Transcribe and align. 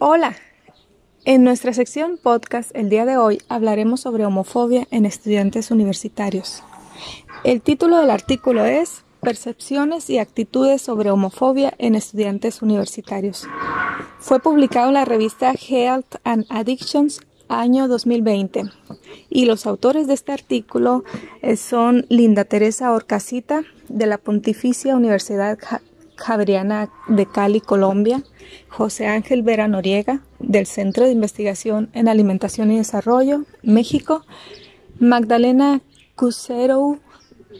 Hola, 0.00 0.36
en 1.24 1.42
nuestra 1.42 1.72
sección 1.72 2.20
podcast 2.22 2.70
el 2.72 2.88
día 2.88 3.04
de 3.04 3.16
hoy 3.16 3.42
hablaremos 3.48 4.02
sobre 4.02 4.24
homofobia 4.24 4.86
en 4.92 5.04
estudiantes 5.04 5.72
universitarios. 5.72 6.62
El 7.42 7.60
título 7.62 7.98
del 7.98 8.10
artículo 8.10 8.64
es 8.64 9.02
Percepciones 9.20 10.08
y 10.08 10.18
actitudes 10.18 10.82
sobre 10.82 11.10
homofobia 11.10 11.74
en 11.78 11.96
estudiantes 11.96 12.62
universitarios. 12.62 13.48
Fue 14.20 14.38
publicado 14.38 14.86
en 14.86 14.94
la 14.94 15.04
revista 15.04 15.52
Health 15.52 16.14
and 16.22 16.46
Addictions 16.48 17.20
año 17.48 17.88
2020 17.88 18.70
y 19.30 19.46
los 19.46 19.66
autores 19.66 20.06
de 20.06 20.14
este 20.14 20.30
artículo 20.30 21.02
eh, 21.42 21.56
son 21.56 22.06
Linda 22.08 22.44
Teresa 22.44 22.92
Orcasita 22.92 23.64
de 23.88 24.06
la 24.06 24.18
Pontificia 24.18 24.94
Universidad 24.94 25.58
Javeriana 26.14 26.88
de 27.08 27.26
Cali, 27.26 27.60
Colombia, 27.60 28.22
José 28.68 29.06
Ángel 29.06 29.42
Vera 29.42 29.68
Noriega, 29.68 30.22
del 30.38 30.66
Centro 30.66 31.04
de 31.04 31.12
Investigación 31.12 31.90
en 31.92 32.08
Alimentación 32.08 32.70
y 32.70 32.78
Desarrollo, 32.78 33.44
México, 33.62 34.24
Magdalena 34.98 35.80
Cusero, 36.14 36.98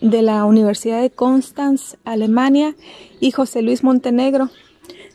de 0.00 0.22
la 0.22 0.44
Universidad 0.44 1.00
de 1.00 1.10
Constance, 1.10 1.96
Alemania, 2.04 2.74
y 3.20 3.30
José 3.30 3.62
Luis 3.62 3.82
Montenegro, 3.82 4.50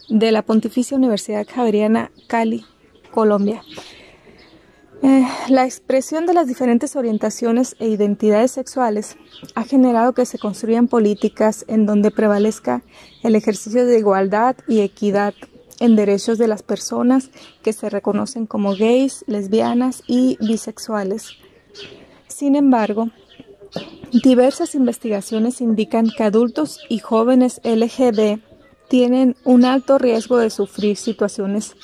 de 0.10 0.32
la 0.32 0.42
Pontificia 0.42 0.98
Universidad 0.98 1.48
Javeriana, 1.48 2.12
Cali, 2.28 2.66
Colombia. 3.12 3.64
Eh, 5.04 5.26
la 5.50 5.66
expresión 5.66 6.28
de 6.28 6.36
las 6.36 6.48
diferentes 6.48 6.96
orientaciones 6.96 7.76
e 7.80 7.88
identidades 7.88 8.52
sexuales 8.52 9.18
ha 9.56 9.64
generado 9.64 10.14
que 10.14 10.28
se 10.28 10.38
construyan 10.38 10.88
políticas 10.88 11.66
en 11.68 11.88
donde 11.88 12.12
prevalezca 12.12 12.84
el 13.24 13.36
ejercicio 13.36 13.86
de 13.86 13.98
igualdad 13.98 14.56
y 14.68 14.82
equidad 14.82 15.34
en 15.82 15.96
derechos 15.96 16.38
de 16.38 16.48
las 16.48 16.62
personas 16.62 17.32
que 17.64 17.74
se 17.74 17.90
reconocen 17.90 18.46
como 18.46 18.76
gays, 18.76 19.26
lesbianas 19.28 20.04
y 20.08 20.38
bisexuales. 20.40 21.32
Sin 22.28 22.56
embargo, 22.56 23.10
diversas 24.14 24.76
investigaciones 24.76 25.60
indican 25.60 26.10
que 26.16 26.24
adultos 26.24 26.80
y 26.88 27.00
jóvenes 27.00 27.60
LGB 27.64 28.40
tienen 28.90 29.36
un 29.44 29.66
alto 29.66 29.98
riesgo 29.98 30.38
de 30.38 30.52
sufrir 30.52 30.98
situaciones 30.98 31.76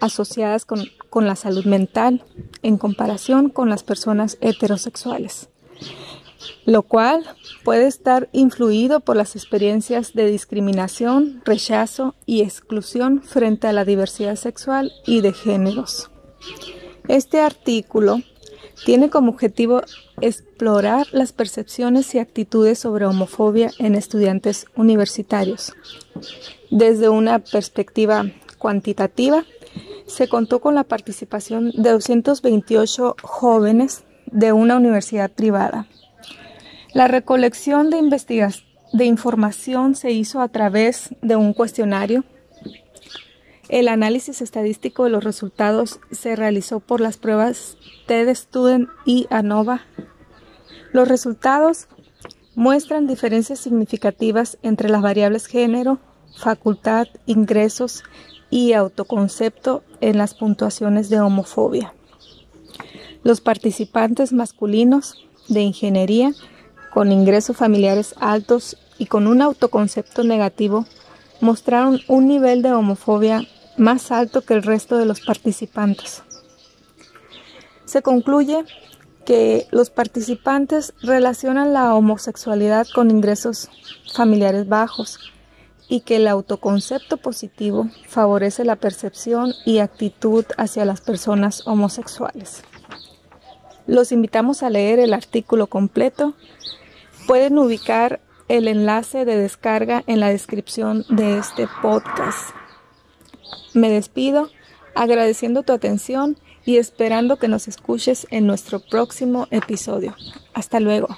asociadas 0.00 0.64
con, 0.64 0.84
con 1.08 1.26
la 1.26 1.36
salud 1.36 1.66
mental 1.66 2.24
en 2.62 2.78
comparación 2.78 3.48
con 3.48 3.70
las 3.70 3.84
personas 3.84 4.38
heterosexuales, 4.40 5.50
lo 6.64 6.82
cual 6.82 7.24
puede 7.64 7.86
estar 7.86 8.28
influido 8.32 9.00
por 9.00 9.16
las 9.16 9.36
experiencias 9.36 10.14
de 10.14 10.26
discriminación, 10.26 11.42
rechazo 11.44 12.14
y 12.26 12.42
exclusión 12.42 13.22
frente 13.22 13.66
a 13.68 13.72
la 13.72 13.84
diversidad 13.84 14.36
sexual 14.36 14.92
y 15.06 15.20
de 15.20 15.32
géneros. 15.32 16.10
Este 17.08 17.40
artículo 17.40 18.20
tiene 18.84 19.10
como 19.10 19.30
objetivo 19.30 19.82
explorar 20.20 21.06
las 21.12 21.32
percepciones 21.32 22.14
y 22.14 22.18
actitudes 22.18 22.78
sobre 22.78 23.06
homofobia 23.06 23.70
en 23.78 23.94
estudiantes 23.94 24.66
universitarios 24.76 25.72
desde 26.70 27.08
una 27.08 27.38
perspectiva 27.38 28.24
cuantitativa 28.58 29.44
se 30.06 30.28
contó 30.28 30.60
con 30.60 30.74
la 30.74 30.84
participación 30.84 31.70
de 31.70 31.90
228 31.90 33.16
jóvenes 33.22 34.04
de 34.26 34.52
una 34.52 34.76
universidad 34.76 35.30
privada. 35.30 35.86
La 36.96 37.08
recolección 37.08 37.90
de, 37.90 39.04
información 39.04 39.94
se 39.96 40.12
hizo 40.12 40.40
a 40.40 40.48
través 40.48 41.10
de 41.20 41.36
un 41.36 41.52
cuestionario. 41.52 42.24
El 43.68 43.88
análisis 43.88 44.40
estadístico 44.40 45.04
de 45.04 45.10
los 45.10 45.22
resultados 45.22 46.00
se 46.10 46.36
realizó 46.36 46.80
por 46.80 47.02
las 47.02 47.18
pruebas 47.18 47.76
TED 48.06 48.34
Student 48.34 48.88
y 49.04 49.26
ANOVA. 49.28 49.82
Los 50.92 51.06
resultados 51.06 51.88
muestran 52.54 53.06
diferencias 53.06 53.58
significativas 53.58 54.56
entre 54.62 54.88
las 54.88 55.02
variables 55.02 55.48
género, 55.48 55.98
facultad, 56.34 57.08
ingresos 57.26 58.04
y 58.48 58.72
autoconcepto 58.72 59.84
en 60.00 60.16
las 60.16 60.32
puntuaciones 60.32 61.10
de 61.10 61.20
homofobia. 61.20 61.92
Los 63.22 63.42
participantes 63.42 64.32
masculinos 64.32 65.28
de 65.50 65.60
ingeniería 65.60 66.32
con 66.96 67.12
ingresos 67.12 67.58
familiares 67.58 68.14
altos 68.20 68.78
y 68.96 69.04
con 69.04 69.26
un 69.26 69.42
autoconcepto 69.42 70.24
negativo 70.24 70.86
mostraron 71.42 72.00
un 72.08 72.26
nivel 72.26 72.62
de 72.62 72.72
homofobia 72.72 73.42
más 73.76 74.10
alto 74.10 74.40
que 74.40 74.54
el 74.54 74.62
resto 74.62 74.96
de 74.96 75.04
los 75.04 75.20
participantes. 75.20 76.22
Se 77.84 78.00
concluye 78.00 78.64
que 79.26 79.66
los 79.72 79.90
participantes 79.90 80.94
relacionan 81.02 81.74
la 81.74 81.94
homosexualidad 81.94 82.86
con 82.94 83.10
ingresos 83.10 83.68
familiares 84.14 84.66
bajos, 84.66 85.18
y 85.88 86.00
que 86.00 86.16
el 86.16 86.26
autoconcepto 86.28 87.18
positivo 87.18 87.90
favorece 88.08 88.64
la 88.64 88.76
percepción 88.76 89.52
y 89.66 89.80
actitud 89.80 90.46
hacia 90.56 90.86
las 90.86 91.02
personas 91.02 91.66
homosexuales. 91.66 92.62
Los 93.86 94.10
invitamos 94.10 94.62
a 94.62 94.70
leer 94.70 94.98
el 94.98 95.14
artículo 95.14 95.68
completo. 95.68 96.34
Pueden 97.26 97.58
ubicar 97.58 98.20
el 98.48 98.68
enlace 98.68 99.24
de 99.24 99.36
descarga 99.36 100.04
en 100.06 100.20
la 100.20 100.28
descripción 100.28 101.04
de 101.08 101.38
este 101.38 101.68
podcast. 101.82 102.50
Me 103.74 103.90
despido 103.90 104.50
agradeciendo 104.94 105.62
tu 105.62 105.72
atención 105.72 106.38
y 106.64 106.76
esperando 106.76 107.36
que 107.36 107.48
nos 107.48 107.68
escuches 107.68 108.26
en 108.30 108.46
nuestro 108.46 108.80
próximo 108.80 109.46
episodio. 109.50 110.14
Hasta 110.54 110.80
luego. 110.80 111.08